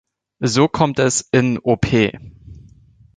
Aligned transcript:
So 0.43 0.67
kommt 0.67 0.97
es 0.97 1.29
in 1.31 1.59
op. 1.59 1.85